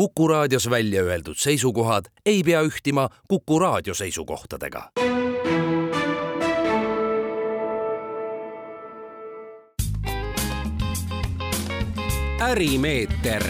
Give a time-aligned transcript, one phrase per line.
[0.00, 4.90] Kuku raadios välja öeldud seisukohad ei pea ühtima Kuku raadio seisukohtadega.
[12.40, 13.44] ärimeeter,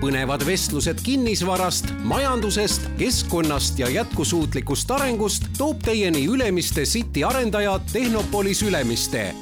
[0.00, 9.34] põnevad vestlused kinnisvarast, majandusest, keskkonnast ja jätkusuutlikust arengust toob teieni Ülemiste City arendaja Tehnopolis Ülemiste.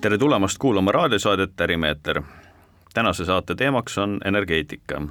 [0.00, 2.22] tere tulemast kuulama raadiosaadet Ärimeeter
[2.96, 5.02] tänase saate teemaks on energeetika.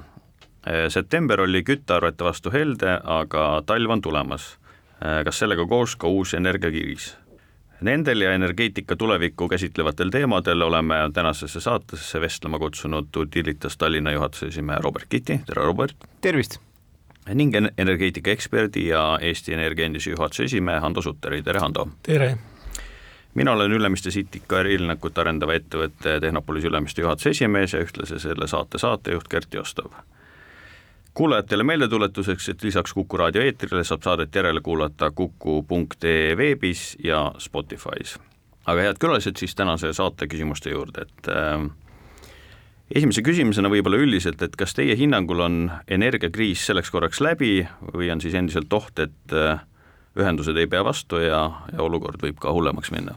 [0.66, 4.56] Äh, september oli küttearvete vastu helde, aga talv on tulemas.
[4.98, 7.14] Äh, kas sellega koos ka uus energiakriis?
[7.80, 14.78] Nendel ja energeetika tulevikku käsitlevatel teemadel oleme tänasesse saatesse vestlema kutsunud Utilitas Tallinna juhatuse esimehe
[14.82, 15.96] Robert Kitti, tere Robert!
[16.20, 16.58] tervist!
[17.34, 21.88] ning energeetika eksperdi ja Eesti Energia endise juhatuse esimehe Hando Sutteri, tere Hando!
[22.02, 22.38] tere!
[23.34, 28.78] mina olen Ülemiste Sitika ärilinakut arendava ettevõtte Tehnopolis Ülemiste juhatuse esimees ja ühtlasi selle saate
[28.78, 29.92] saatejuht Gert Jostov.
[31.16, 38.18] Kuulajatele meeldetuletuseks, et lisaks Kuku raadio eetrile saab saadet järele kuulata kuku.ee veebis ja Spotify's.
[38.66, 41.70] aga head külalised, siis tänase saate küsimuste juurde, et äh,
[42.94, 47.62] esimese küsimusena võib-olla üldiselt, et kas teie hinnangul on energiakriis selleks korraks läbi
[47.94, 49.62] või on siis endiselt oht, et äh,
[50.20, 53.16] ühendused ei pea vastu ja, ja olukord võib ka hullemaks minna?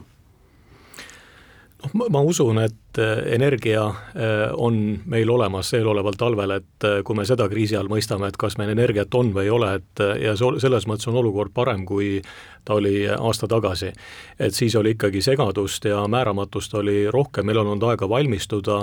[1.80, 7.16] noh, ma usun, et äh, energia äh, on meil olemas eeloleval talvel, et äh, kui
[7.16, 10.36] me seda kriisi all mõistame, et kas meil energiat on või ei ole, et ja
[10.36, 12.18] selles mõttes on olukord parem, kui
[12.64, 13.92] ta oli aasta tagasi.
[14.38, 18.82] et siis oli ikkagi segadust ja määramatust oli rohkem, meil on olnud aega valmistuda,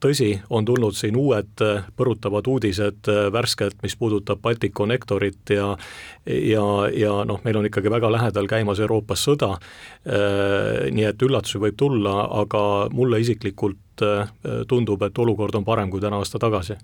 [0.00, 1.64] tõsi, on tulnud siin uued
[1.96, 5.76] põrutavad uudised värskelt, mis puudutab Balticconnectorit ja
[6.26, 9.54] ja, ja noh, meil on ikkagi väga lähedal käimas Euroopas sõda,
[10.92, 12.55] nii et üllatusi võib tulla, aga
[12.92, 14.04] mulle isiklikult
[14.68, 16.76] tundub, et olukord on parem kui täna aasta tagasi.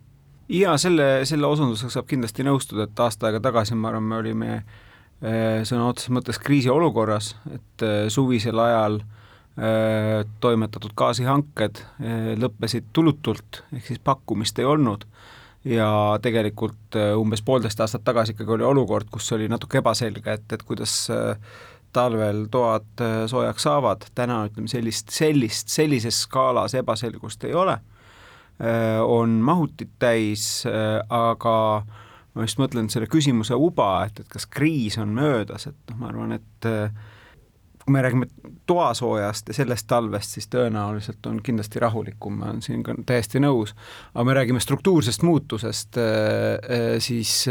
[0.53, 4.55] Ja selle, selle osundusega saab kindlasti nõustuda, et aasta aega tagasi, ma arvan, me olime
[5.23, 11.79] Äh, sõna otseses mõttes kriisiolukorras, et äh, suvisel ajal äh, toimetatud gaasihanked
[12.43, 15.07] lõppesid tulutult, ehk siis pakkumist ei olnud.
[15.63, 20.65] Ja tegelikult umbes poolteist aastat tagasi ikkagi oli olukord, kus oli natuke ebaselge, et, et
[20.67, 20.97] kuidas
[21.93, 27.77] talvel toad soojaks saavad, täna ütleme sellist, sellist, sellises skaalas ebaselgust ei ole,
[29.07, 30.45] on mahutid täis,
[31.11, 32.03] aga äh,
[32.35, 36.09] ma just mõtlen selle küsimuse uba, et, et kas kriis on möödas, et noh, ma
[36.11, 36.95] arvan, et äh,
[37.83, 38.29] kui me räägime
[38.71, 43.75] toasoojast ja sellest talvest, siis tõenäoliselt on kindlasti rahulikum, ma olen siin ka täiesti nõus,
[44.15, 47.43] aga me räägime struktuursest muutusest, äh, äh, siis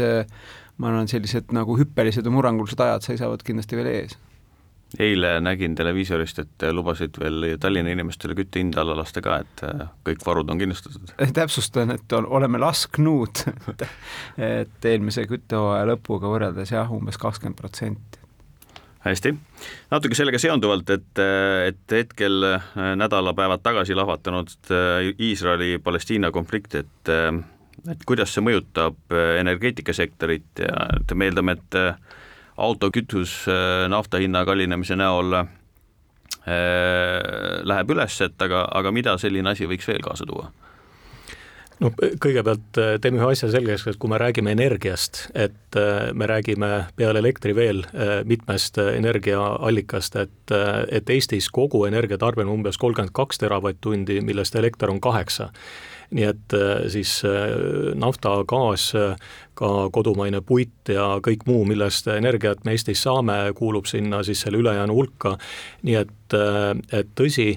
[0.80, 4.18] ma arvan, sellised nagu hüppelised ja murrangulised ajad seisavad kindlasti veel ees
[5.00, 10.24] eile nägin televiisorist, et lubasid veel Tallinna inimestele küttehinda alla lasta ka, et äh, kõik
[10.26, 11.14] varud on kindlustatud.
[11.34, 13.44] täpsustan, et on, oleme lasknud
[14.56, 18.20] et eelmise küttehooaja lõpuga võrreldes jah, umbes kakskümmend protsenti
[19.02, 19.32] hästi,
[19.90, 21.22] natuke sellega seonduvalt, et,
[21.66, 22.68] et hetkel äh,
[23.00, 27.12] nädalapäevad tagasi lahvatanud äh, Iisraeli-Palestiina konflikt, et
[27.90, 29.10] et kuidas see mõjutab
[29.40, 31.78] energeetikasektorit ja et me eeldame, et
[32.56, 35.46] autokütus äh, nafta hinna kallinemise näol äh,
[37.64, 40.50] läheb üles, et aga, aga mida selline asi võiks veel kaasa tuua?
[41.80, 45.78] No kõigepealt äh, teeme ühe asja selgeks, et kui me räägime energiast, et
[46.12, 47.80] me räägime peale elektri veel
[48.28, 50.52] mitmest energiaallikast, et,
[50.92, 55.48] et Eestis kogu energiatarbimine umbes kolmkümmend kaks teravatt-tundi, millest elekter on kaheksa
[56.12, 56.54] nii et
[56.92, 57.12] siis
[57.96, 58.90] nafta, gaas,
[59.58, 64.60] ka kodumaine puit ja kõik muu, millest energiat me Eestis saame, kuulub sinna siis selle
[64.60, 65.36] ülejäänu hulka.
[65.82, 66.36] nii et,
[66.92, 67.54] et tõsi,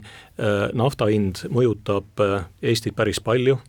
[0.73, 2.23] nafta hind mõjutab
[2.63, 3.59] Eestit päris palju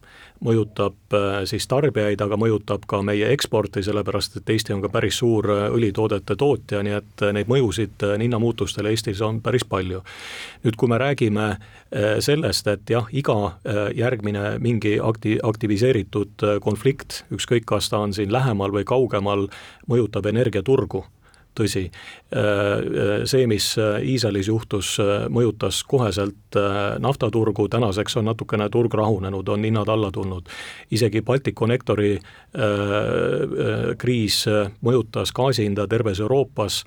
[0.45, 5.21] mõjutab äh, siis tarbijaid, aga mõjutab ka meie eksporti, sellepärast et Eesti on ka päris
[5.23, 10.03] suur äh, õlitoodete tootja, nii et äh, neid mõjusid hinnamuutustele Eestis on päris palju.
[10.65, 11.57] nüüd, kui me räägime
[12.21, 13.57] sellest, et jah, iga
[13.95, 19.47] järgmine mingi akti-, aktiviseeritud konflikt, ükskõik, kas ta on siin lähemal või kaugemal,
[19.89, 21.05] mõjutab energiaturgu
[21.57, 24.97] tõsi, äh, äh, see, mis äh, Iisraelis juhtus,
[25.33, 26.57] mõjutas koheselt
[27.03, 30.49] naftaturgu, tänaseks on natukene turg rahunenud, on hinnad alla tulnud.
[30.91, 32.19] isegi Balticconnectori
[33.99, 34.39] kriis
[34.81, 36.79] mõjutas gaasi hinda terves Euroopas,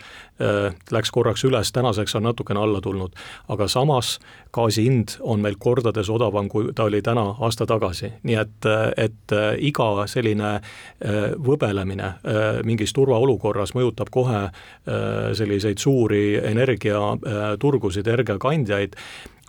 [0.92, 3.13] läks korraks üles, tänaseks on natukene alla tulnud.
[3.48, 4.19] aga samas
[4.54, 9.38] gaasi hind on meil kordades odavam, kui ta oli täna aasta tagasi, nii et, et
[9.60, 10.60] iga selline
[11.38, 12.13] võbelemine
[12.66, 14.50] mingis turvaolukorras mõjutab kohe
[15.36, 18.96] selliseid suuri energiaturgusid, energiakandjaid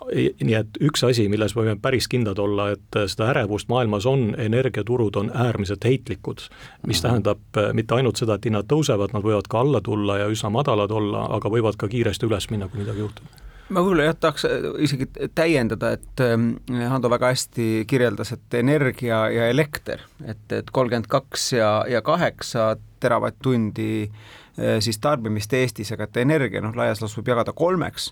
[0.09, 4.31] nii et üks asi, milles me võime päris kindlad olla, et seda ärevust maailmas on,
[4.39, 6.47] energiaturud on äärmiselt heitlikud,
[6.87, 7.05] mis mhm.
[7.05, 10.51] tähendab äh, mitte ainult seda, et hinnad tõusevad, nad võivad ka alla tulla ja üsna
[10.53, 13.39] madalad olla, aga võivad ka kiiresti üles minna, kui midagi juhtub
[13.71, 15.07] ma võib-olla jah, tahaks äh, isegi
[15.37, 16.53] täiendada, et ähm,
[16.91, 22.73] Hando väga hästi kirjeldas, et energia ja elekter, et, et kolmkümmend kaks ja, ja kaheksa
[23.01, 28.09] teravatt-tundi äh, siis tarbimist Eestis, aga et energia noh, laias laastus võib jagada kolmeks,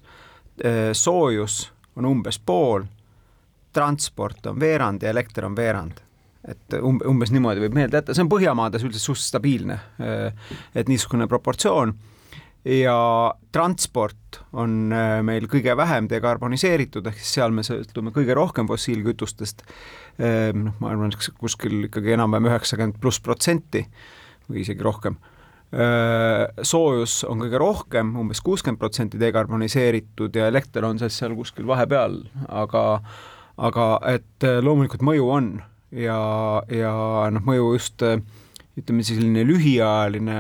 [0.96, 1.58] soojus
[2.00, 2.86] on umbes pool,
[3.76, 6.00] transport on veerand ja elekter on veerand.
[6.48, 9.80] Et um-, umbes niimoodi võib meelde jätta, see on Põhjamaades üldiselt suhteliselt stabiilne,
[10.76, 11.94] et niisugune proportsioon.
[12.68, 12.96] Ja
[13.56, 19.64] transport on äh, meil kõige vähem dekarboniseeritud, ehk siis seal me sõltume kõige rohkem fossiilkütustest,
[20.20, 23.86] noh, ma arvan, kuskil ikkagi enam-vähem üheksakümmend pluss protsenti
[24.50, 25.16] või isegi rohkem
[25.70, 32.16] soojus on kõige rohkem, umbes kuuskümmend protsenti dekarboniseeritud ja elekter on siis seal kuskil vahepeal,
[32.50, 32.86] aga
[33.60, 35.52] aga et loomulikult mõju on
[35.92, 36.18] ja,
[36.74, 36.94] ja
[37.36, 38.02] noh, mõju just
[38.80, 40.40] ütleme siis selline lühiajaline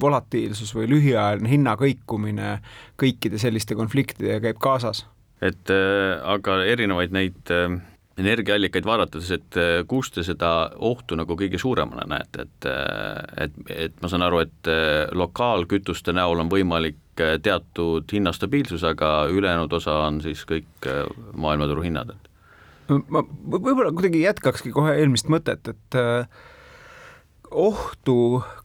[0.00, 2.58] volatiilsus või lühiajaline hinnakõikumine
[3.00, 5.06] kõikide selliste konfliktidega käib kaasas.
[5.40, 7.80] et äh, aga erinevaid neid äh
[8.18, 10.50] energiaallikaid vaadates, et äh, kus te seda
[10.86, 13.56] ohtu nagu kõige suuremana näete, et äh, et,
[13.88, 20.00] et ma saan aru, et äh, lokaalkütuste näol on võimalik teatud hinnastabiilsus, aga ülejäänud osa
[20.08, 20.88] on siis kõik
[21.38, 22.10] maailmaturu hinnad,
[22.90, 25.98] ma võib-olla kuidagi jätkakski kohe eelmist mõtet, et
[27.54, 28.16] ohtu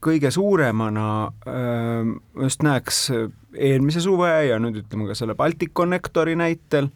[0.02, 1.06] kõige suuremana
[2.42, 3.04] just näeks
[3.54, 6.90] eelmise suve ja nüüd ütleme ka selle Balticconnectori näitel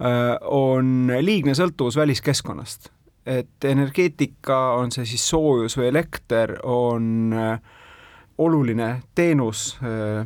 [0.00, 2.90] on liigne sõltuvus väliskeskkonnast.
[3.28, 7.58] et energeetika, on see siis soojus või elekter, on äh,
[8.38, 10.24] oluline teenus, äh,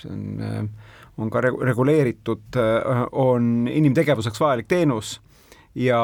[0.00, 0.70] see on,
[1.18, 2.56] on ka reguleeritud,
[3.12, 5.18] on inimtegevuseks vajalik teenus
[5.74, 6.00] ja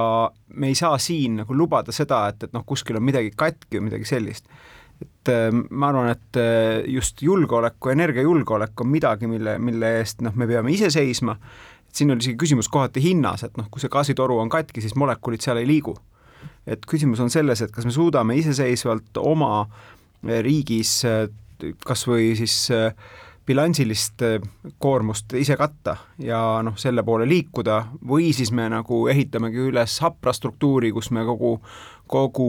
[0.54, 3.88] me ei saa siin nagu lubada seda, et, et noh, kuskil on midagi katki või
[3.88, 4.50] midagi sellist.
[5.00, 5.32] et
[5.70, 6.40] ma arvan, et
[6.92, 11.38] just julgeoleku, energiajulgeolek on midagi, mille, mille eest noh, me peame ise seisma
[11.94, 15.44] siin oli isegi küsimus kohati hinnas, et noh, kui see gaasitoru on katki, siis molekulid
[15.44, 15.96] seal ei liigu.
[16.66, 19.66] et küsimus on selles, et kas me suudame iseseisvalt oma
[20.24, 21.02] riigis
[21.84, 22.70] kas või siis
[23.46, 24.24] bilansilist
[24.80, 30.32] koormust ise katta ja noh, selle poole liikuda või siis me nagu ehitamegi üles hapra
[30.32, 31.58] struktuuri, kus me kogu,
[32.08, 32.48] kogu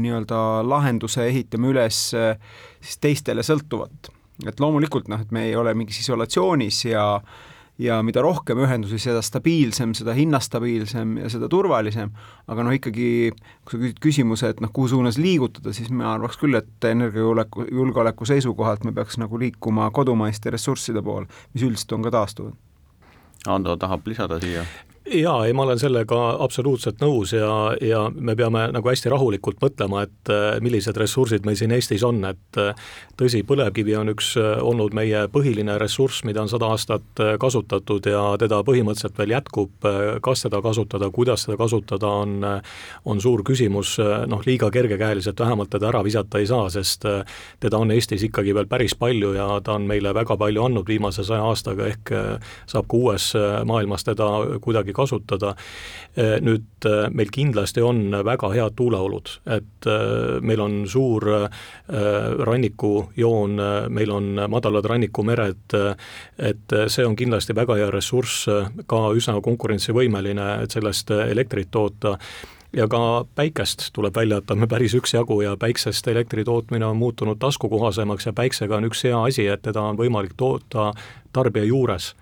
[0.00, 4.12] nii-öelda lahenduse ehitame üles siis teistele sõltuvat.
[4.46, 8.98] et loomulikult noh, et me ei ole mingis isolatsioonis ja äh, ja mida rohkem ühendusi,
[9.00, 12.12] seda stabiilsem, seda hinnastabiilsem ja seda turvalisem,
[12.50, 13.08] aga noh, ikkagi
[13.64, 17.66] kui sa küsid küsimuse, et noh, kuhu suunas liigutada, siis ma arvaks küll, et energiajulgeoleku,
[17.72, 22.56] julgeoleku seisukohalt me peaks nagu liikuma kodumaiste ressursside poole, mis üldiselt on ka taastuvad.
[23.48, 24.66] Ando tahab lisada siia?
[25.10, 27.50] Jaa, ei ma olen sellega absoluutselt nõus ja,
[27.82, 32.20] ja me peame nagu hästi rahulikult mõtlema, et äh, millised ressursid meil siin Eestis on,
[32.28, 32.70] et äh,
[33.18, 38.22] tõsi, põlevkivi on üks äh, olnud meie põhiline ressurss, mida on sada aastat kasutatud ja
[38.38, 39.88] teda põhimõtteliselt veel jätkub,
[40.22, 42.46] kas teda kasutada, kuidas teda kasutada, on
[43.08, 43.96] on suur küsimus,
[44.28, 47.06] noh, liiga kergekäeliselt vähemalt teda ära visata ei saa, sest
[47.60, 51.24] teda on Eestis ikkagi veel päris palju ja ta on meile väga palju andnud viimase
[51.26, 52.12] saja aastaga, ehk
[52.70, 53.30] saab ka uues
[53.68, 54.28] maailmas teda
[54.62, 55.54] kuidagi kasutada.
[56.16, 61.28] Eh, nüüd eh, meil kindlasti on väga head tuuleolud, et eh, meil on suur
[62.42, 63.60] rannikujoon,
[63.92, 65.76] meil on madalad rannikumered,
[66.38, 68.48] et see on kindlasti väga hea ressurss,
[68.88, 72.16] ka üsna konkurentsivõimeline, et sellest elektrit toota
[72.76, 77.38] ja ka päikest tuleb välja, et on päris üksjagu ja päiksest elektri tootmine on muutunud
[77.38, 80.92] taskukohasemaks ja päiksega on üks hea asi, et teda on võimalik toota
[81.32, 82.12] tarbija juures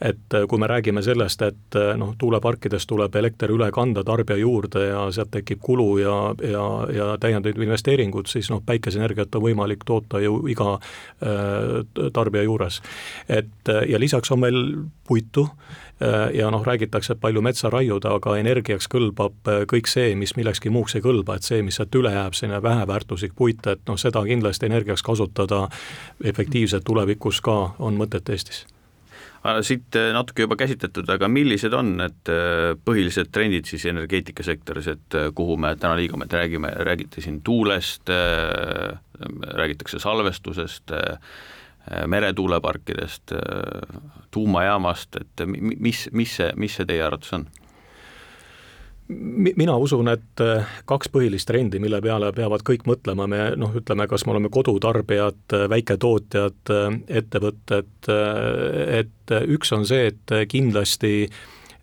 [0.00, 4.38] et äh, kui me räägime sellest, et äh, noh, tuuleparkidest tuleb elekter üle kanda tarbija
[4.38, 9.82] juurde ja sealt tekib kulu ja, ja, ja täiendavaid investeeringud, siis noh, päikeseenergiat on võimalik
[9.88, 12.80] toota ju iga äh, tarbija juures.
[13.28, 14.62] et äh, ja lisaks on meil
[15.08, 20.36] puitu äh, ja noh, räägitakse, et palju metsa raiuda, aga energiaks kõlbab kõik see, mis
[20.36, 23.98] millekski muuks ei kõlba, et see, mis sealt üle jääb, selline väheväärtuslik puit, et noh,
[23.98, 25.66] seda kindlasti energiaks kasutada
[26.22, 28.57] efektiivselt tulevikus ka on mõtet Eestis
[29.66, 35.18] siit äh, natuke juba käsitletud, aga millised on need äh, põhilised trendid siis energeetikasektoris, et
[35.18, 38.10] äh, kuhu me täna liigume, et räägime, räägite siin tuulest,
[39.58, 40.92] räägitakse salvestusest,
[42.06, 43.32] meretuuleparkidest,
[44.30, 47.46] tuumajaamast, et mis, mis see, mis see teie arvates on?
[49.08, 54.06] Mina usun, et äh, kaks põhilist trendi, mille peale peavad kõik mõtlema, me noh, ütleme,
[54.10, 58.10] kas me oleme kodutarbijad, äh, väiketootjad, äh, ettevõtted,
[58.98, 61.28] et üks on see, et kindlasti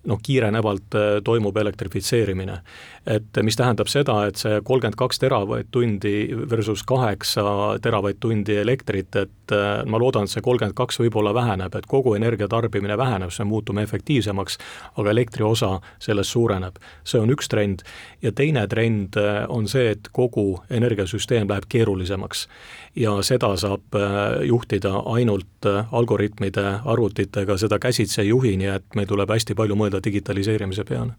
[0.06, 2.60] noh, kiirenevalt toimub elektrifitseerimine.
[3.06, 6.16] Et mis tähendab seda, et see kolmkümmend kaks teravatt-tundi
[6.50, 7.44] versus kaheksa
[7.82, 12.98] teravatt-tundi elektrit, et äh, ma loodan, et see kolmkümmend kaks võib-olla väheneb, et kogu energiatarbimine
[12.98, 14.58] väheneb, see muutub efektiivsemaks,
[14.98, 16.80] aga elektri osa sellest suureneb.
[17.04, 17.84] see on üks trend.
[18.26, 22.48] Ja teine trend äh, on see, et kogu energiasüsteem läheb keerulisemaks.
[22.96, 29.08] Ja seda saab äh, juhtida ainult algoritmide, arvutitega, seda käsitsi ei juhi, nii et meil
[29.10, 31.14] tuleb hästi palju mõelda digitaliseerimise peale.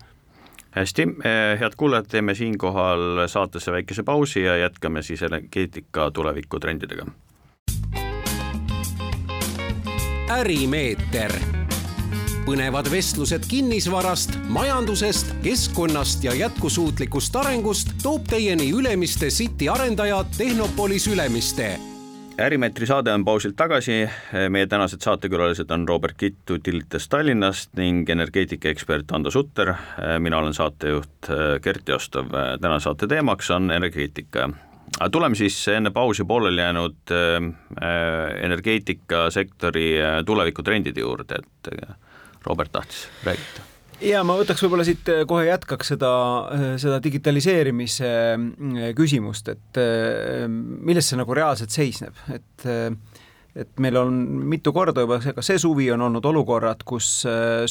[0.71, 7.07] Hästi, eh, head kuulajad, teeme siinkohal saatesse väikese pausi ja jätkame siis energeetika tulevikutrendidega.
[10.31, 11.33] ärimeeter,
[12.45, 21.79] põnevad vestlused kinnisvarast, majandusest, keskkonnast ja jätkusuutlikust arengust toob teieni Ülemiste City arendaja Tehnopolis Ülemiste
[22.39, 24.05] ärimeetri saade on pausilt tagasi,
[24.53, 29.73] meie tänased saatekülalised on Robert Kitt Utilitas Tallinnast ning energeetikaekspert Ando Sutter,
[30.19, 31.31] mina olen saatejuht
[31.63, 34.51] Gert Jostov, tänase saate teemaks on energeetika.
[35.13, 37.53] tuleme siis enne pausi pooleli jäänud äh,
[38.45, 39.95] energeetikasektori
[40.27, 41.75] tulevikutrendide juurde, et
[42.47, 46.13] Robert tahtis rääkida ja ma võtaks võib-olla siit äh, kohe jätkaks seda,
[46.53, 49.81] äh, seda digitaliseerimise äh, küsimust, et
[50.49, 52.69] milles see nagu reaalselt seisneb, et
[53.57, 54.17] et meil on
[54.53, 57.09] mitu korda juba, ka see suvi on olnud olukorrad, kus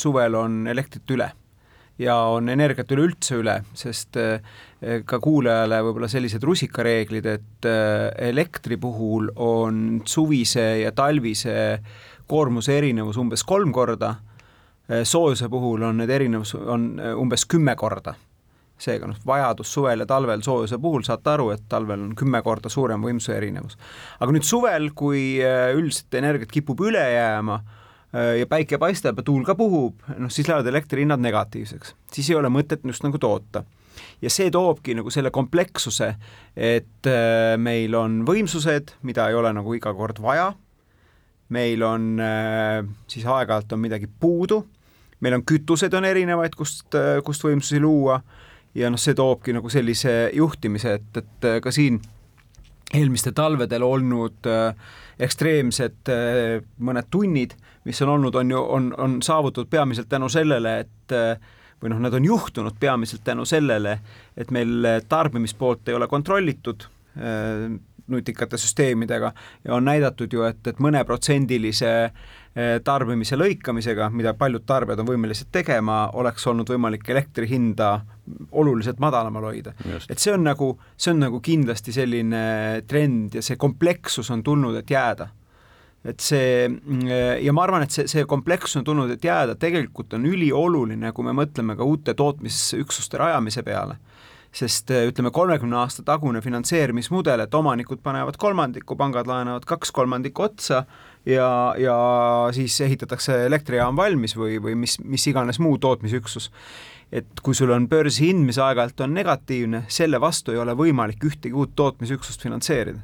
[0.01, 1.27] suvel on elektrit üle
[2.01, 4.17] ja on energiat üleüldse üle, sest
[5.05, 7.69] ka kuulajale võib-olla sellised rusikareeglid, et
[8.31, 11.53] elektri puhul on suvise ja talvise
[12.25, 14.15] koormuse erinevus umbes kolm korda
[15.03, 18.15] soojuse puhul on need erinevus, on äh, umbes kümme korda.
[18.75, 22.69] seega noh, vajadus suvel ja talvel soojuse puhul saate aru, et talvel on kümme korda
[22.69, 23.77] suurem võimsuse erinevus.
[24.19, 27.61] aga nüüd suvel, kui äh, üldiselt energiat kipub üle jääma
[28.15, 32.47] ja päike paistab ja tuul ka puhub, noh siis lähevad elektrihinnad negatiivseks, siis ei ole
[32.47, 33.65] mõtet just nagu toota
[34.23, 36.07] ja see toobki nagu selle komplekssuse,
[36.55, 37.09] et
[37.59, 40.45] meil on võimsused, mida ei ole nagu iga kord vaja,
[41.51, 42.07] meil on
[43.11, 44.61] siis aeg-ajalt on midagi puudu
[45.23, 48.19] meil on kütused on erinevaid, kust, kust võimsusi luua.
[48.75, 52.01] Ja noh, see toobki nagu sellise juhtimise, et, et ka siin
[52.93, 54.75] eelmistel talvedel olnud äh,
[55.19, 57.55] ekstreemsed äh, mõned tunnid,
[57.85, 62.01] mis on olnud, on ju, on, on saavutatud peamiselt tänu sellele, et äh, või noh,
[62.03, 63.99] need on juhtunud peamiselt tänu sellele,
[64.37, 67.67] et meil tarbimispoolt ei ole kontrollitud äh,
[68.07, 69.31] nutikate süsteemidega
[69.65, 71.93] ja on näidatud ju, et, et mõneprotsendilise
[72.83, 77.89] tarbimise lõikamisega, mida paljud tarbijad on võimelised tegema, oleks olnud võimalik elektri hinda
[78.55, 79.73] oluliselt madalamal hoida.
[80.09, 82.45] et see on nagu, see on nagu kindlasti selline
[82.87, 85.27] trend ja see komplekssus on tulnud, et jääda.
[86.05, 86.69] Et see
[87.43, 91.27] ja ma arvan, et see, see komplekssus on tulnud, et jääda, tegelikult on ülioluline, kui
[91.27, 93.99] me mõtleme ka uute tootmisüksuste rajamise peale
[94.55, 100.45] sest äh, ütleme, kolmekümne aasta tagune finantseerimismudel, et omanikud panevad kolmandiku, pangad laenavad kaks kolmandikku
[100.47, 100.85] otsa
[101.27, 101.49] ja,
[101.81, 101.95] ja
[102.55, 106.51] siis ehitatakse elektrijaam valmis või, või mis, mis iganes muu tootmisüksus.
[107.11, 111.53] et kui sul on börsihind, mis aeg-ajalt on negatiivne, selle vastu ei ole võimalik ühtegi
[111.53, 112.99] uut tootmisüksust finantseerida.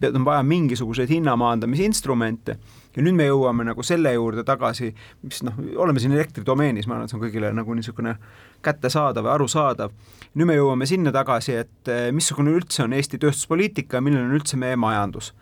[0.00, 2.58] et on vaja mingisuguseid hinnamaandamisinstrumente
[2.96, 4.90] ja nüüd me jõuame nagu selle juurde tagasi,
[5.24, 8.16] mis noh, oleme siin elektridomeenis, ma arvan, et see on kõigile nagu niisugune
[8.64, 9.94] kättesaadav ja arusaadav.
[10.34, 14.36] nüüd me jõuame sinna tagasi, et eh, missugune üldse on Eesti tööstuspoliitika ja milline on
[14.38, 15.32] üldse meie majandus.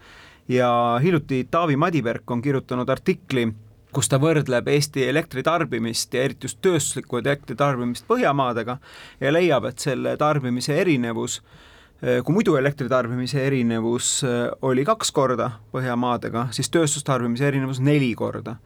[0.48, 3.48] ja hiljuti Taavi Madiberk on kirjutanud artikli,
[3.92, 8.78] kus ta võrdleb Eesti elektritarbimist ja eriti just tööstuslikku elektritarbimist Põhjamaadega
[9.20, 11.40] ja leiab, et selle tarbimise erinevus
[12.00, 18.56] kui muidu elektritarbimise erinevus eh, oli kaks korda Põhjamaadega, siis tööstustarbimise erinevus neli korda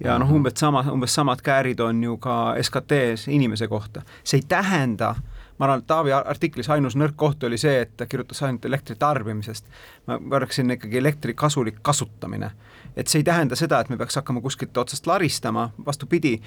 [0.00, 4.02] ja noh, umbes sama, umbes samad käärid on ju ka SKT-s inimese kohta.
[4.24, 5.14] see ei tähenda,
[5.58, 8.96] ma arvan, et Taavi artiklis ainus nõrk koht oli see, et ta kirjutas ainult elektri
[8.96, 9.64] tarbimisest.
[10.06, 12.50] ma võtaksin ikkagi elektri kasulik kasutamine.
[12.96, 16.40] et see ei tähenda seda, et me peaks hakkama kuskilt otsast laristama, vastupidi,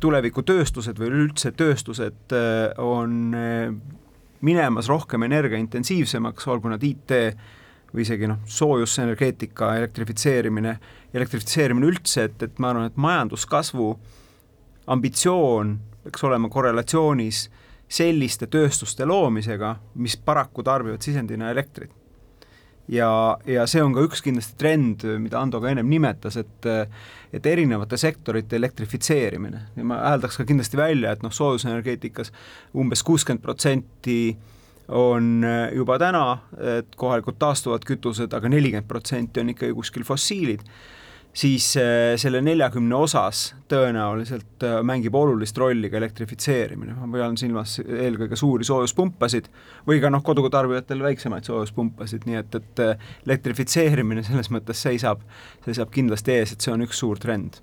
[0.00, 3.74] tulevikutööstused või üleüldse tööstused äh, on äh,
[4.40, 7.14] minemas rohkem energiaintensiivsemaks, olgu nad IT
[7.94, 10.74] või isegi noh, soojusenergeetika elektrifitseerimine,
[11.14, 13.88] elektrifitseerimine üldse, et, et ma arvan, et majanduskasvu
[14.92, 17.46] ambitsioon peaks olema korrelatsioonis
[17.88, 21.92] selliste tööstuste loomisega, mis paraku tarbivad sisendina elektrit.
[22.88, 26.68] Ja, ja see on ka üks kindlasti trend, mida Ando ka ennem nimetas, et
[27.28, 29.58] et erinevate sektorite elektrifitseerimine.
[29.76, 32.32] Ja ma hääldaks ka kindlasti välja, et noh, soojusenergeetikas
[32.72, 34.32] umbes kuuskümmend protsenti
[34.88, 35.44] on
[35.76, 36.38] juba täna,
[36.96, 40.64] kohalikud taastuvad kütused aga, aga nelikümmend protsenti on ikkagi kuskil fossiilid
[41.38, 47.76] siis äh, selle neljakümne osas tõenäoliselt äh, mängib olulist rolli ka elektrifitseerimine, ma pean silmas
[47.84, 49.46] eelkõige suuri soojuspumpasid
[49.86, 55.22] või ka noh, kodutarbijatel väiksemaid soojuspumpasid, nii et, et äh, elektrifitseerimine selles mõttes seisab,
[55.66, 57.62] seisab kindlasti ees, et see on üks suur trend.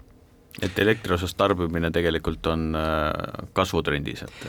[0.64, 2.78] et elektri osas tarbimine tegelikult on
[3.54, 4.46] kasvutrendis, et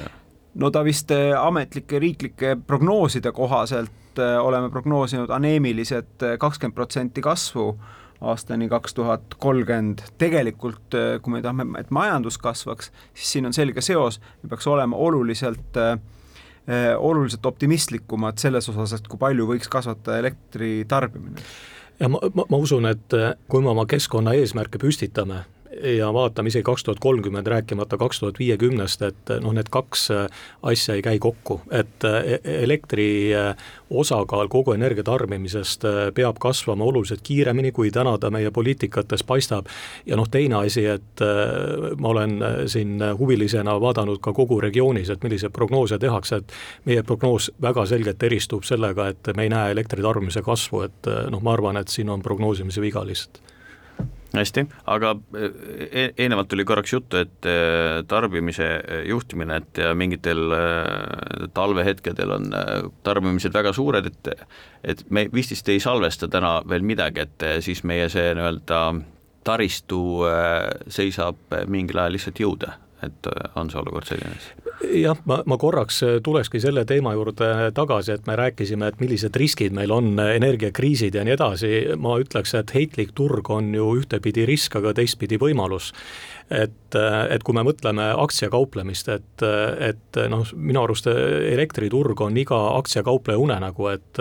[0.63, 7.73] no ta vist ametlike riiklike prognooside kohaselt oleme prognoosinud aneemilised kakskümmend protsenti kasvu
[8.21, 10.03] aastani kaks tuhat kolmkümmend.
[10.19, 14.67] tegelikult, äh, kui me tahame, et majandus kasvaks, siis siin on selge seos, me peaks
[14.67, 15.99] olema oluliselt äh,
[16.69, 21.43] äh, oluliselt optimistlikumad selles osas, et kui palju võiks kasvata elektri tarbimine
[22.01, 25.45] ja ma, ma, ma usun, et kui me oma keskkonna eesmärke püstitame,
[25.83, 30.27] ja vaatame isegi kaks tuhat kolmkümmend, rääkimata kaks tuhat viiekümnest, et noh, need kaks äh,
[30.63, 33.55] asja ei käi kokku, et äh, e-, elektri äh,
[33.91, 39.67] osakaal kogu energia tarbimisest peab kasvama oluliselt kiiremini, kui täna ta meie poliitikates paistab.
[40.07, 41.23] ja noh, teine asi, et
[41.99, 46.53] ma olen siin huvilisena vaadanud ka kogu regioonis, et milliseid prognoose tehakse, et
[46.85, 51.55] meie prognoos väga selgelt eristub sellega, et me ei näe elektritarbimise kasvu, et noh, ma
[51.55, 53.56] arvan, et siin on prognoosimise viga lihtsalt
[54.41, 57.57] hästi, aga e-, eelnevalt tuli korraks juttu, et e,
[58.09, 58.69] tarbimise
[59.09, 60.63] juhtimine, et mingitel e,
[61.57, 62.49] talvehetkedel on
[63.07, 64.33] tarbimised väga suured, et
[64.87, 68.83] et me vist ei salvesta täna veel midagi, et siis meie see nii-öelda
[69.47, 70.01] taristu
[70.91, 72.71] seisab mingil ajal lihtsalt jõude,
[73.07, 74.66] et on see olukord selline siis?
[74.83, 79.75] Jah, ma, ma korraks tulekski selle teema juurde tagasi, et me rääkisime, et millised riskid
[79.77, 84.79] meil on, energiakriisid ja nii edasi, ma ütleks, et heitlik turg on ju ühtepidi risk,
[84.81, 85.93] aga teistpidi võimalus
[86.51, 86.97] et,
[87.31, 89.45] et kui me mõtleme aktsiakauplemist, et,
[89.89, 94.21] et noh, minu arust elektriturg on iga aktsiakaupleja unenägu, et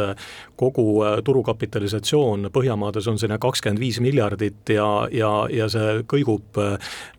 [0.57, 0.87] kogu
[1.25, 6.59] turukapitalisatsioon Põhjamaades on selline kakskümmend viis miljardit ja, ja, ja see kõigub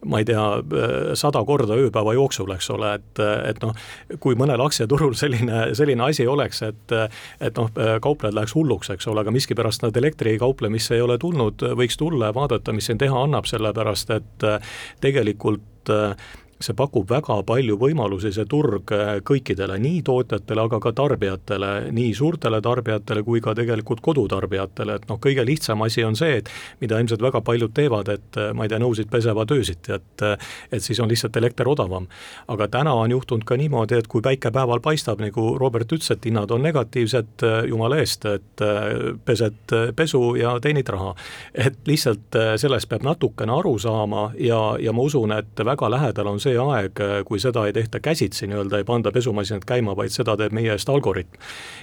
[0.07, 0.45] ma ei tea,
[1.19, 3.23] sada korda ööpäeva jooksul, eks ole, et,
[3.53, 3.77] et noh,
[4.23, 7.71] kui mõnel aktsiaturul selline, selline asi oleks, et et noh,
[8.03, 12.37] kauplejad läheks hulluks, eks ole, aga miskipärast nad elektrikauplemisse ei ole tulnud, võiks tulla ja
[12.37, 14.47] vaadata, mis siin teha annab, sellepärast et
[15.01, 16.15] tegelikult äh,
[16.61, 22.15] see pakub väga palju võimalusi, see turg äh, kõikidele, nii tootjatele, aga ka tarbijatele, nii
[22.17, 26.49] suurtele tarbijatele kui ka tegelikult kodutarbijatele, et noh, kõige lihtsam asi on see, et
[26.81, 30.49] mida ilmselt väga paljud teevad, et äh, ma ei tea, nõusid pesevad öösiti, et äh,
[30.73, 32.09] et siis on lihtsalt elekter odavam.
[32.49, 36.25] aga täna on juhtunud ka niimoodi, et kui päike päeval paistab, nagu Robert ütles, et
[36.25, 38.65] hinnad on negatiivsed, jumala eest, et
[39.25, 41.15] pesed pesu ja teenid raha.
[41.55, 46.41] et lihtsalt sellest peab natukene aru saama ja, ja ma usun, et väga lähedal on
[46.47, 50.55] see aeg, kui seda ei tehta käsitsi nii-öelda, ei panda pesumasinat käima, vaid seda teeb
[50.57, 51.41] meie eest algoritm.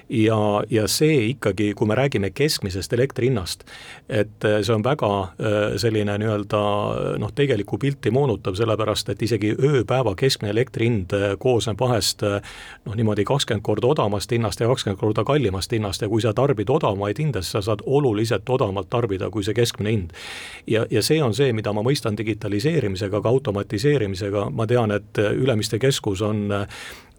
[0.09, 3.63] ja, ja see ikkagi, kui me räägime keskmisest elektri hinnast,
[4.09, 6.61] et see on väga äh, selline nii-öelda
[7.19, 12.39] noh, tegelikku pilti moonutav, sellepärast et isegi ööpäeva keskmine elektri hind äh, koosneb vahest äh,
[12.85, 16.69] noh, niimoodi kakskümmend korda odavamast hinnast ja kakskümmend korda kallimast hinnast ja kui sa tarbid
[16.69, 20.13] odavamaid hinde, siis sa saad oluliselt odavamalt tarbida kui see keskmine hind.
[20.67, 25.79] ja, ja see on see, mida ma mõistan digitaliseerimisega, ka automatiseerimisega, ma tean, et Ülemiste
[25.81, 26.45] keskus on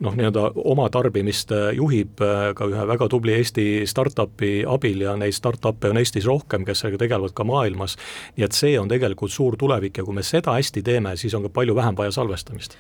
[0.02, 5.92] noh, nii-öelda oma tarbimist juhib ka ühe väga tubli Eesti startup'i abil ja neid startup'e
[5.92, 7.96] on Eestis rohkem, kes sellega tegelevad ka maailmas.
[8.36, 11.46] nii et see on tegelikult suur tulevik ja kui me seda hästi teeme, siis on
[11.46, 12.78] ka palju vähem vaja salvestamist.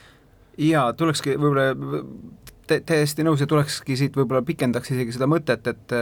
[0.58, 1.70] jaa, tulekski võib-olla
[2.66, 5.96] täiesti nõus ja tulekski siit võib-olla pikendaks isegi seda mõtet, et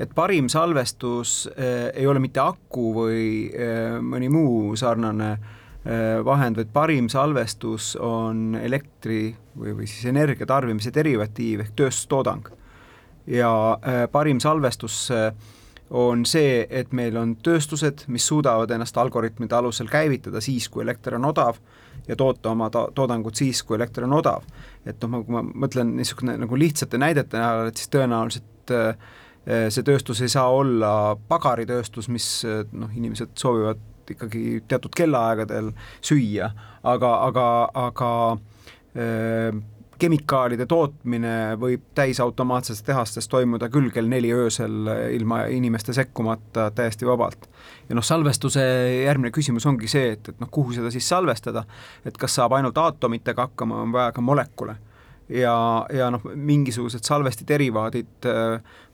[0.00, 5.64] et parim salvestus äh, ei ole mitte aku või äh, mõni muu sarnane äh, Äh,
[6.24, 12.48] vahend, vaid parim salvestus on elektri või, või siis energia tarbimise derivatiiv ehk tööstustoodang.
[13.26, 15.32] ja äh, parim salvestus äh,
[15.90, 21.14] on see, et meil on tööstused, mis suudavad ennast algoritmide alusel käivitada siis, kui elekter
[21.14, 21.58] on odav
[22.08, 24.42] ja toota oma to toodangut siis, kui elekter on odav.
[24.86, 28.74] et noh, kui ma mõtlen niisugune nagu lihtsate näidete näol, et siis tõenäoliselt
[29.46, 33.78] see tööstus ei saa olla pagaritööstus, mis noh, inimesed soovivad
[34.14, 35.72] ikkagi teatud kellaaegadel
[36.04, 36.50] süüa,
[36.84, 37.46] aga, aga,
[37.86, 38.10] aga
[38.96, 39.62] äh,
[39.98, 47.48] kemikaalide tootmine võib täisautomaatsetes tehastes toimuda küll kell neli öösel ilma inimeste sekkumata täiesti vabalt.
[47.88, 48.64] ja noh, salvestuse
[49.06, 51.64] järgmine küsimus ongi see, et, et noh, kuhu seda siis salvestada,
[52.04, 54.76] et kas saab ainult aatomitega hakkama, on vaja ka molekule
[55.28, 58.28] ja, ja noh, mingisugused salvesti derivaadid,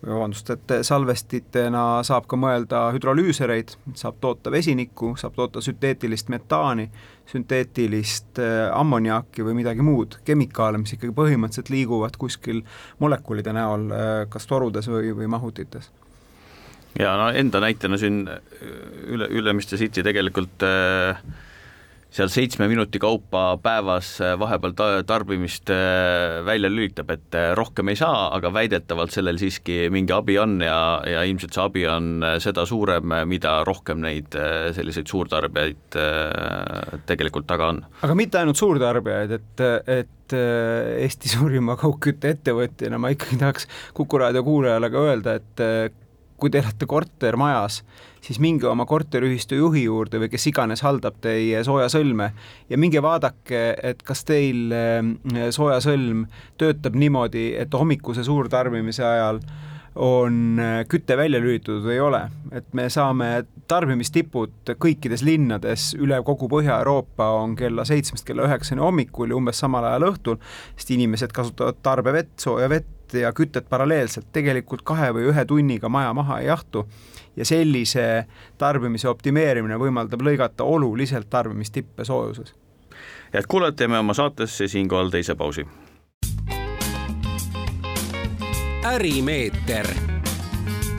[0.06, 6.88] vabandust, et salvestitena saab ka mõelda hüdrolüüsereid, saab toota vesinikku, saab toota sünteetilist metaani,
[7.32, 8.40] sünteetilist
[8.74, 12.62] ammoniaaki või midagi muud, kemikaale, mis ikkagi põhimõtteliselt liiguvad kuskil
[13.02, 13.90] molekulide näol,
[14.32, 15.92] kas torudes või, või mahutites.
[16.98, 18.26] Ja no enda näitena siin
[19.08, 21.22] üle, Ülemiste City tegelikult äh,
[22.12, 27.88] seal seitsme minuti kaupa päevas äh, vahepeal ta tarbimist äh, välja lülitab, et äh, rohkem
[27.88, 30.76] ei saa, aga väidetavalt sellel siiski mingi abi on ja,
[31.08, 34.36] ja ilmselt see abi on seda suurem, mida rohkem neid
[34.76, 35.96] selliseid suurtarbijaid
[37.08, 37.80] tegelikult taga on.
[38.04, 44.88] aga mitte ainult suurtarbijaid, et, et Eesti suurima kaugkütteettevõtjana ma ikkagi tahaks Kuku raadio kuulajale
[44.92, 46.00] ka öelda, et
[46.42, 47.80] kui te elate kortermajas,
[48.22, 52.30] siis minge oma korteriühistu juhi juurde või kes iganes haldab teie soojasõlme
[52.70, 55.02] ja minge vaadake, et kas teil eh,
[55.54, 56.26] soojasõlm
[56.58, 59.42] töötab niimoodi, et hommikuse suurtarbimise ajal
[60.02, 66.18] on eh, küte välja lülitatud või ei ole, et me saame tarbimistipud kõikides linnades üle
[66.26, 70.42] kogu Põhja-Euroopa on kella seitsmest kella üheksani hommikul ja umbes samal ajal õhtul,
[70.74, 76.12] sest inimesed kasutavad tarbevett, sooja vett ja kütet paralleelselt, tegelikult kahe või ühe tunniga maja
[76.14, 76.86] maha ei jahtu
[77.36, 78.26] ja sellise
[78.58, 82.54] tarbimise optimeerimine võimaldab lõigata oluliselt tarbimistippe soojuses.
[83.32, 85.66] head kuulajad, teeme oma saatesse siinkohal teise pausi.
[88.84, 89.86] ärimeeter,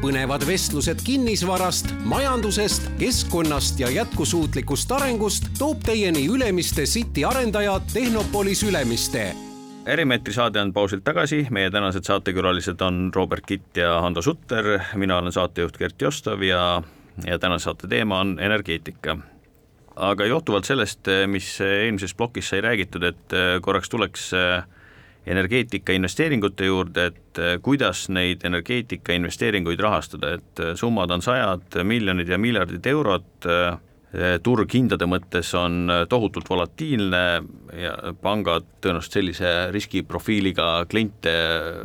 [0.01, 9.35] põnevad vestlused kinnisvarast, majandusest, keskkonnast ja jätkusuutlikust arengust toob teieni Ülemiste City arendaja Tehnopolis Ülemiste
[9.85, 15.17] Erimeetri saade on pausilt tagasi, meie tänased saatekülalised on Robert Kitt ja Hando Sutter, mina
[15.17, 16.81] olen saatejuht Gert Jostov ja,
[17.27, 19.17] ja tänase saate teema on energeetika.
[19.95, 24.31] aga johtuvalt sellest, mis eelmises plokis sai räägitud, et korraks tuleks
[25.25, 32.37] energeetika investeeringute juurde, et kuidas neid energeetika investeeringuid rahastada, et summad on sajad miljonid ja
[32.37, 33.51] miljardid eurot
[34.45, 37.23] turg hindade mõttes on eh, tohutult volatiilne
[37.79, 41.33] ja pangad tõenäoliselt sellise riskiprofiiliga kliente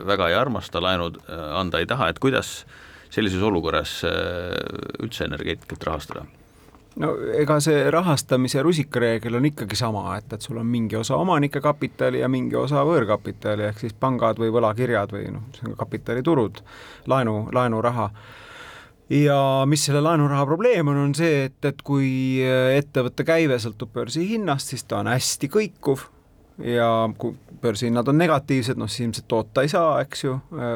[0.08, 2.60] väga ei armasta, laenud eh, anda ei taha, et kuidas
[3.08, 6.26] sellises olukorras üldse energeetikat rahastada?
[7.00, 11.62] no ega see rahastamise rusikareegel on ikkagi sama, et, et sul on mingi osa omanike
[11.64, 16.60] kapitali ja mingi osa võõrkapitali, ehk siis pangad või võlakirjad või noh, see on kapitaliturud,
[17.08, 18.10] laenu, laenuraha
[19.10, 22.10] ja mis selle laenuraha probleem on, on see, et, et kui
[22.76, 26.04] ettevõtte käive sõltub börsihinnast, siis ta on hästi kõikuv
[26.64, 30.34] ja kui börsihinnad on negatiivsed, noh siis ilmselt toota ei saa, eks ju,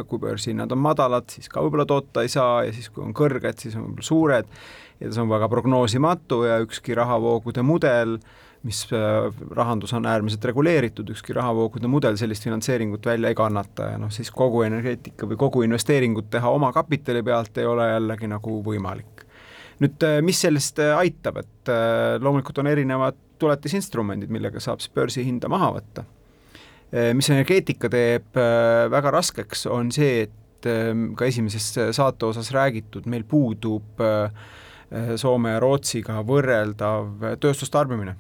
[0.09, 3.59] kui börsihinnad on madalad, siis ka võib-olla toota ei saa ja siis, kui on kõrged,
[3.59, 4.55] siis on võib-olla suured.
[5.03, 10.45] Ja see on väga prognoosimatu ja ükski rahavoogude mudel äh, mis äh, rahandus on äärmiselt
[10.45, 15.39] reguleeritud, ükski rahavoogude mudel sellist finantseeringut välja ei kannata ja noh, siis kogu energeetika või
[15.41, 19.27] kogu investeeringut teha oma kapitali pealt ei ole jällegi nagu võimalik.
[19.83, 21.73] nüüd äh, mis sellest äh, aitab, et
[22.23, 26.05] loomulikult on erinevad tuletisinstrumendid, millega saab siis börsihinda maha võtta.
[27.17, 28.37] mis energeetika teeb
[28.93, 30.67] väga raskeks, on see, et
[31.17, 34.03] ka esimeses saate osas räägitud, meil puudub
[35.17, 38.15] Soome ja Rootsiga võrreldav tööstustarbimine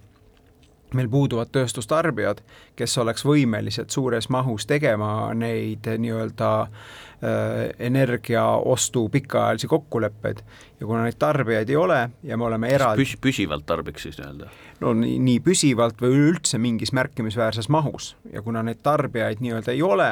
[0.97, 2.43] meil puuduvad tööstustarbijad,
[2.77, 10.43] kes oleks võimelised suures mahus tegema neid nii-öelda äh, energiaostu pikaajalisi kokkuleppeid
[10.81, 14.51] ja kuna neid tarbijaid ei ole ja me oleme eraldi Püs, püsivalt tarbiks siis nii-öelda?
[14.81, 19.83] no nii, nii püsivalt või üleüldse mingis märkimisväärses mahus ja kuna neid tarbijaid nii-öelda ei
[19.87, 20.11] ole,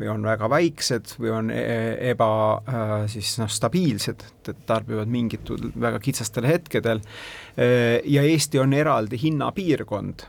[0.00, 2.30] või on väga väiksed või on e-, eba
[2.68, 9.18] äh, siis noh, stabiilsed, et tarbivad mingitel väga kitsastel hetkedel äh, ja Eesti on eraldi
[9.22, 10.26] hinnapiirkond,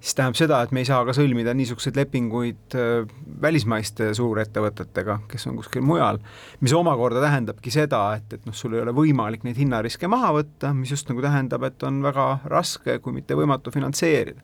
[0.00, 3.06] siis tähendab seda, et me ei saa ka sõlmida niisuguseid lepinguid äh,
[3.42, 6.18] välismaiste suurettevõtetega, kes on kuskil mujal,
[6.64, 10.74] mis omakorda tähendabki seda, et, et noh, sul ei ole võimalik neid hinnariske maha võtta,
[10.74, 14.42] mis just nagu tähendab, et on väga raske, kui mitte võimatu finantseerida.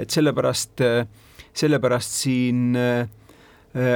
[0.00, 0.80] et sellepärast,
[1.58, 3.08] sellepärast siin äh,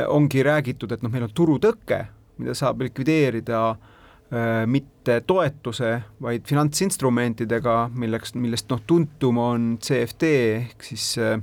[0.09, 1.97] ongi räägitud, et noh, meil on turutõke,
[2.39, 10.87] mida saab likvideerida äh, mitte toetuse, vaid finantsinstrumentidega, milleks, millest noh, tuntum on CFD ehk
[10.87, 11.39] siis äh,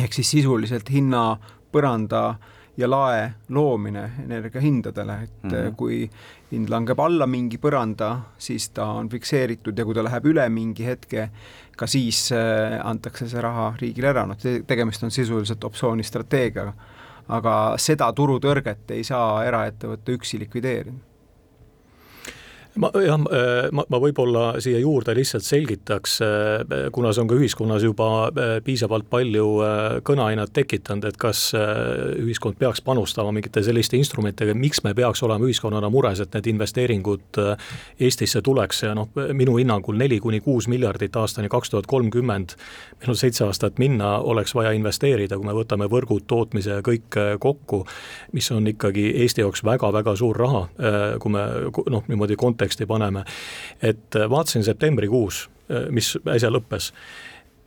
[0.00, 2.24] ehk siis sisuliselt hinnapõranda
[2.76, 5.74] ja lae loomine energiahindadele, et mm -hmm.
[5.76, 6.10] kui
[6.50, 10.86] hind langeb alla mingi põranda, siis ta on fikseeritud ja kui ta läheb üle mingi
[10.86, 11.28] hetke,
[11.76, 12.32] ka siis
[12.82, 16.72] antakse see raha riigile ära, noh tegemist on sisuliselt optsioonistrateegiaga
[17.28, 21.13] aga seda turutõrget ei saa eraettevõte üksi likvideerida
[22.74, 27.38] ma jah, äh, ma, ma võib-olla siia juurde lihtsalt selgitaks, äh, kuna see on ka
[27.38, 29.46] ühiskonnas juba äh, piisavalt palju
[30.06, 35.90] kõneainet tekitanud, et kas ühiskond peaks panustama mingite selliste instrumentidega, miks me peaks olema ühiskonnana
[35.92, 37.38] mures, et need investeeringud
[38.02, 42.56] Eestisse tuleks ja noh, minu hinnangul neli kuni kuus miljardit aastani kaks tuhat kolmkümmend,
[43.00, 47.18] meil on seitse aastat minna, oleks vaja investeerida, kui me võtame võrgud, tootmise ja kõik
[47.42, 47.84] kokku,
[48.34, 50.64] mis on ikkagi Eesti jaoks väga-väga suur raha,
[51.22, 51.44] kui me
[51.94, 53.24] noh, niimoodi konteksti konteksti paneme,
[53.82, 56.92] et äh, vaatasin septembrikuus, äh, mis äsja lõppes,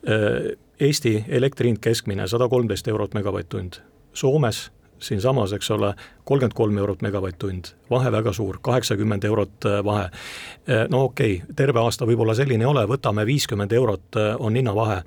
[0.07, 3.79] äh, Eesti elektri hind keskmine sada kolmteist eurot megavatt-tund,
[4.13, 5.93] Soomes siinsamas, eks ole,
[6.25, 10.09] kolmkümmend kolm eurot megavatt-tund, vahe väga suur, kaheksakümmend eurot vahe.
[10.89, 15.03] no okei okay,, terve aasta võib-olla selline ei ole, võtame viiskümmend eurot on hinnavahe.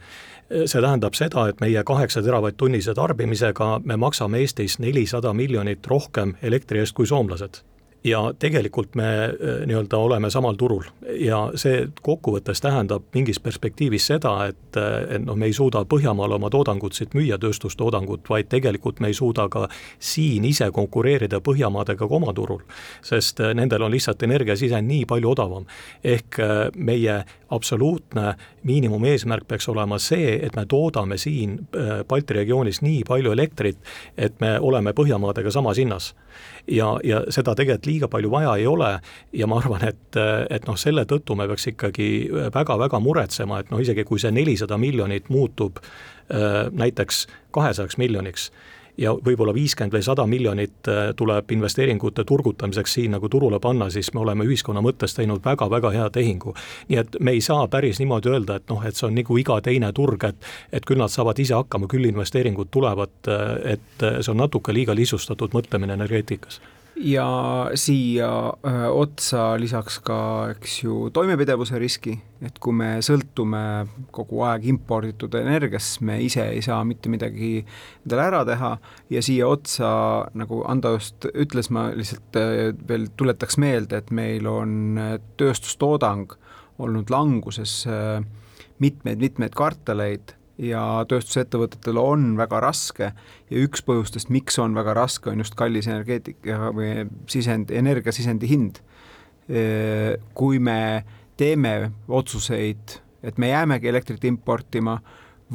[0.65, 6.79] see tähendab seda, et meie kaheksa teravatt-tunnise tarbimisega me maksame Eestis nelisada miljonit rohkem elektri
[6.79, 7.63] eest kui soomlased
[8.05, 10.85] ja tegelikult me äh, nii-öelda oleme samal turul
[11.19, 16.33] ja see kokkuvõttes tähendab mingis perspektiivis seda, et, äh, et noh, me ei suuda Põhjamaal
[16.37, 19.67] oma toodangut siit müüa, tööstustoodangut, vaid tegelikult me ei suuda ka
[19.99, 22.63] siin ise konkureerida Põhjamaadega ka oma turul.
[23.03, 25.67] sest äh, nendel on lihtsalt energiasisend nii palju odavam.
[26.05, 26.39] ehk
[26.77, 28.35] meie absoluutne
[28.65, 31.59] miinimumeesmärk peaks olema see, et me toodame siin
[32.09, 33.77] Balti regioonis nii palju elektrit,
[34.17, 36.15] et me oleme Põhjamaadega samas hinnas
[36.71, 38.91] ja, ja seda tegelikult liiga palju vaja ei ole
[39.37, 40.19] ja ma arvan, et,
[40.51, 42.11] et noh, selle tõttu me peaks ikkagi
[42.55, 47.27] väga-väga muretsema, et noh, isegi kui see nelisada miljonit muutub äh, näiteks
[47.57, 48.51] kahesajaks miljoniks
[49.01, 54.13] ja võib-olla viiskümmend või sada miljonit äh, tuleb investeeringute turgutamiseks siin nagu turule panna, siis
[54.15, 56.55] me oleme ühiskonna mõttes teinud väga-väga hea tehingu.
[56.89, 59.61] nii et me ei saa päris niimoodi öelda, et noh, et see on nagu iga
[59.61, 64.33] teine turg, et et küll nad saavad ise hakkama, küll investeeringud tulevad, äh, et see
[64.33, 66.61] on natuke liiga lihtsustatud mõtlemine energeetikas
[66.97, 68.29] ja siia
[68.67, 70.19] öö, otsa lisaks ka,
[70.55, 73.63] eks ju, toimepidevuse riski, et kui me sõltume
[74.15, 78.73] kogu aeg imporditud energiast, me ise ei saa mitte midagi endale ära teha.
[79.13, 79.93] Ja siia otsa,
[80.39, 82.41] nagu Ando just ütles, ma lihtsalt
[82.89, 85.01] veel tuletaks meelde, et meil on
[85.41, 86.37] tööstustoodang
[86.81, 87.85] olnud languses
[88.81, 93.11] mitmeid-mitmeid kvartaleid ja tööstusettevõtetel on väga raske
[93.51, 98.83] ja üks põhjustest, miks on väga raske, on just kallis energeetika või sisend, energiasisendi hind.
[100.35, 101.05] kui me
[101.37, 105.01] teeme otsuseid, et me jäämegi elektrit importima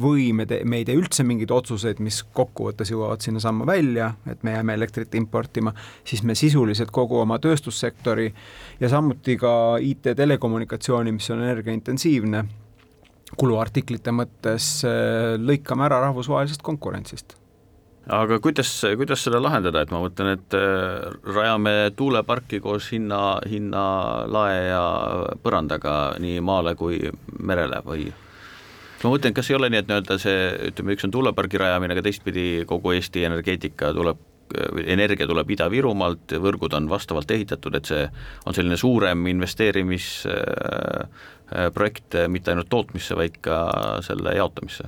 [0.00, 4.42] või me te-, me ei tee üldse mingeid otsuseid, mis kokkuvõttes jõuavad sinnasamma välja, et
[4.44, 5.72] me jääme elektrit importima,
[6.04, 8.28] siis me sisuliselt kogu oma tööstussektori
[8.80, 12.44] ja samuti ka IT-telekommunikatsiooni, mis on energiaintensiivne
[13.34, 17.36] kuluartiklite mõttes äh, lõikame ära rahvusvahelisest konkurentsist
[18.06, 24.60] aga kuidas, kuidas seda lahendada, et ma mõtlen, et äh, rajame tuuleparki koos hinna, hinnalae
[24.68, 24.84] ja
[25.42, 27.00] põrandaga nii maale kui
[27.42, 28.06] merele või?
[29.02, 32.06] ma mõtlen, kas ei ole nii, et nii-öelda see, ütleme, üks on tuulepargi rajamine, aga
[32.06, 34.22] teistpidi kogu Eesti energeetika tuleb
[34.86, 38.10] energia tuleb Ida-Virumaalt, võrgud on vastavalt ehitatud, et see
[38.46, 43.56] on selline suurem investeerimisprojekt mitte ainult tootmisse, vaid ka
[44.06, 44.84] selle jaotamisse?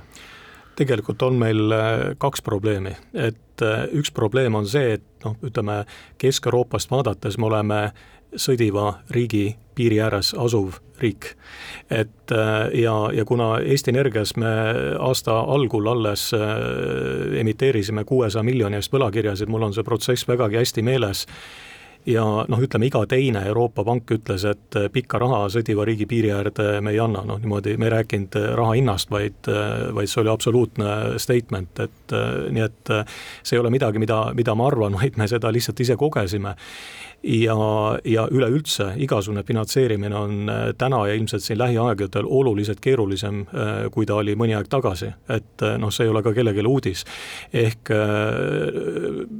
[0.79, 5.75] tegelikult on meil äh, kaks probleemi, et äh, üks probleem on see, et noh, ütleme
[6.21, 7.79] Kesk-Euroopast vaadates me oleme
[8.35, 11.35] sõdiva riigi piiri ääres asuv riik.
[11.89, 14.51] et äh, ja, ja kuna Eesti Energias me
[14.99, 20.83] aasta algul alles äh, emiteerisime kuuesaja miljoni eest võlakirjasid, mul on see protsess vägagi hästi
[20.83, 21.25] meeles
[22.05, 26.33] ja noh, ütleme iga teine Euroopa pank ütles, et äh, pikka raha sõdiva riigi piiri
[26.35, 29.47] äärde me ei anna, noh niimoodi me ei rääkinud raha hinnast, vaid,
[29.95, 32.17] vaid see oli absoluutne statement, et
[32.51, 32.95] nii et
[33.43, 36.57] see ei ole midagi, mida, mida ma arvan, vaid me seda lihtsalt ise kogesime
[37.23, 37.55] ja,
[38.05, 44.05] ja üleüldse igasugune finantseerimine on äh, täna ja ilmselt siin lähiaegadel oluliselt keerulisem, äh, kui
[44.05, 47.05] ta oli mõni aeg tagasi, et äh, noh, see ei ole ka kellelegi uudis.
[47.53, 47.89] ehk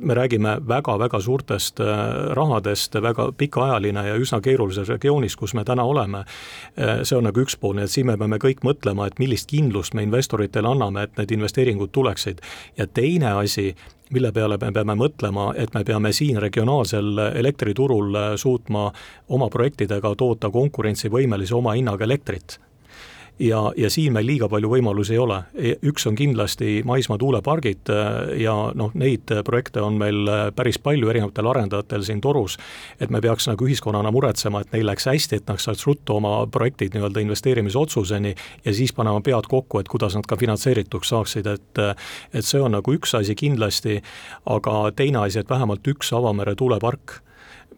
[0.02, 1.80] me räägime väga-väga suurtest
[2.34, 6.24] rahadest, väga pikaajaline ja üsna keerulises regioonis, kus me täna oleme.
[7.04, 9.94] see on nagu üks pool, nii et siin me peame kõik mõtlema, et millist kindlust
[9.94, 12.42] me investoritele anname, et need investeeringud tuleksid.
[12.78, 13.76] ja teine asi,
[14.10, 18.90] mille peale me peame mõtlema, et me peame siin regionaalsel elektriturul suutma
[19.30, 22.60] oma projektidega toota konkurentsivõimelise oma hinnaga elektrit
[23.40, 25.40] ja, ja siin meil liiga palju võimalusi ei ole.
[25.56, 30.80] E, üks on kindlasti maismaa tuulepargid äh, ja noh, neid projekte on meil äh, päris
[30.84, 32.58] palju erinevatel arendajatel siin torus,
[33.00, 36.34] et me peaks nagu ühiskonnana muretsema, et neil läks hästi, et nad saaks ruttu oma
[36.52, 41.84] projektid nii-öelda investeerimisotsuseni ja siis panema pead kokku, et kuidas nad ka finantseerituks saaksid, et
[41.84, 41.96] äh,
[42.34, 44.00] et see on nagu üks asi kindlasti,
[44.50, 47.20] aga teine asi, et vähemalt üks avamere tuulepark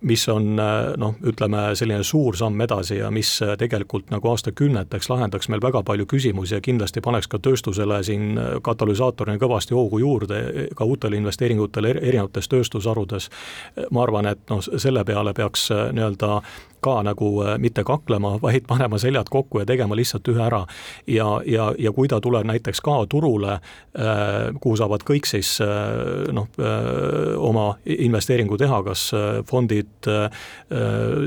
[0.02, 5.62] mis on noh, ütleme selline suur samm edasi ja mis tegelikult nagu aastakümneteks lahendaks meil
[5.62, 10.42] väga palju küsimusi ja kindlasti paneks ka tööstusele siin katalüsaatorina kõvasti hoogu juurde
[10.76, 13.30] ka uutele investeeringutele erinevates tööstusharudes.
[13.92, 16.42] ma arvan, et noh, selle peale peaks nii-öelda
[16.82, 20.66] ka nagu äh, mitte kaklema, vaid panema seljad kokku ja tegema lihtsalt ühe ära.
[21.08, 26.32] ja, ja, ja kui ta tuleb näiteks ka turule, äh, kuhu saavad kõik siis äh,
[26.34, 26.50] noh,
[27.38, 29.04] oma investeeringu teha, kas
[29.48, 30.08] fondid,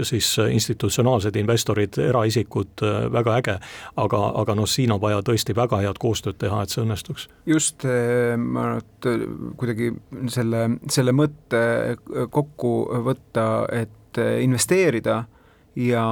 [0.06, 3.56] siis institutsionaalsed investorid, eraisikud, väga äge.
[3.96, 7.28] aga, aga noh, siin on vaja tõesti väga head koostööd teha, et see õnnestuks.
[7.46, 7.86] just,
[8.38, 9.08] ma et
[9.60, 9.92] kuidagi
[10.32, 11.62] selle, selle mõtte
[12.30, 12.74] kokku
[13.06, 15.24] võtta, et investeerida
[15.76, 16.04] ja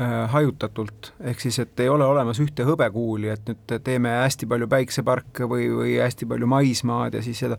[0.00, 4.68] äh, hajutatult, ehk siis, et ei ole olemas ühte hõbekuuli, et nüüd teeme hästi palju
[4.70, 7.58] päikseparke või, või hästi palju maismaad ja siis seda,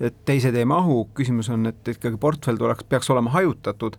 [0.00, 3.98] et teised ei mahu, küsimus on, et ikkagi portfell tuleks, peaks olema hajutatud.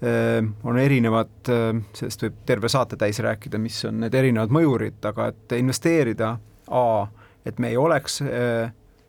[0.00, 5.02] Äh,, on erinevad, äh, sellest võib terve saate täis rääkida, mis on need erinevad mõjurid,
[5.10, 6.38] aga et investeerida,
[6.70, 7.08] A,
[7.42, 8.20] et me ei oleks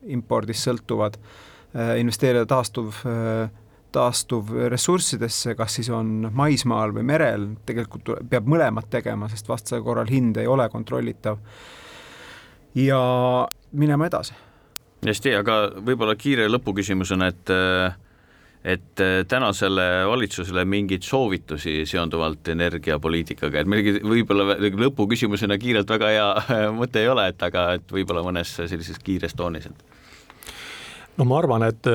[0.10, 1.20] impordist sõltuvad,
[2.02, 3.52] investeerida taastuv äh,
[3.92, 10.38] taastuvressurssidesse, kas siis on maismaal või merel, tegelikult peab mõlemat tegema, sest vastasel korral hind
[10.38, 11.40] ei ole kontrollitav.
[12.76, 13.02] ja
[13.72, 14.34] minema edasi.
[15.06, 17.56] hästi, aga võib-olla kiire lõpuküsimusena, et
[18.62, 26.28] et tänasele valitsusele mingeid soovitusi seonduvalt energiapoliitikaga, et meil võib-olla lõpuküsimusena kiirelt väga hea
[26.82, 29.90] mõte ei ole, et aga et võib-olla mõnes sellises kiires toonis, et
[31.18, 31.90] no ma arvan, et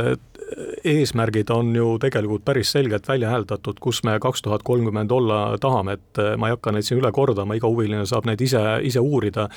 [0.84, 5.92] eesmärgid on ju tegelikult päris selgelt välja hääldatud, kus me kaks tuhat kolmkümmend olla tahame,
[5.98, 9.02] et äh, ma ei hakka neid siin üle kordama, iga huviline saab neid ise, ise
[9.02, 9.48] uurida,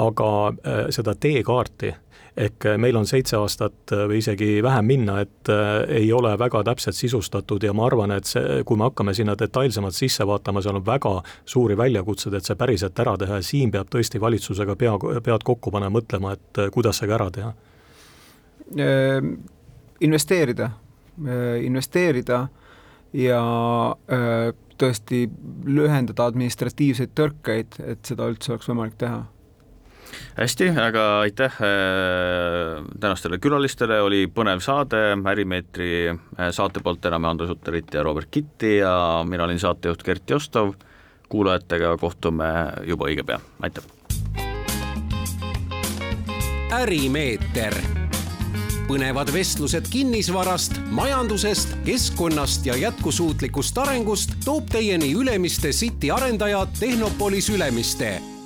[0.00, 1.92] aga äh, seda teekaarti
[2.40, 5.52] ehk äh, meil on seitse aastat või isegi vähem minna, et
[5.92, 9.98] ei ole väga täpselt sisustatud ja ma arvan, et see, kui me hakkame sinna detailsemalt
[9.98, 13.92] sisse vaatama, seal on väga suuri väljakutseid, et see päriselt ära teha ja siin peab
[13.92, 17.56] tõesti valitsusega pea, pead kokku panema, mõtlema, et kuidas see ka ära teha.
[18.78, 19.34] Ehm,
[20.00, 20.70] investeerida,
[21.26, 22.46] äh, investeerida
[23.12, 23.42] ja
[24.12, 25.26] äh, tõesti
[25.66, 29.24] lühendada administratiivseid tõrkeid, et seda üldse oleks võimalik teha.
[30.34, 36.10] Hästi, aga aitäh äh, tänastele külalistele, oli põnev saade, Ärimeetri
[36.50, 38.94] saate poolt täname Andres Utterit ja Robert Kitti ja
[39.28, 40.74] mina olin saatejuht Gert Jostov,
[41.30, 42.50] kuulajatega kohtume
[42.90, 43.86] juba õige pea, aitäh!
[46.70, 47.74] ärimeeter
[48.90, 58.39] põnevad vestlused kinnisvarast, majandusest, keskkonnast ja jätkusuutlikust arengust toob teieni Ülemiste City arendaja Tehnopolis Ülemiste